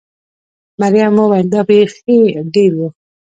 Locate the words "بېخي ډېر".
1.67-2.71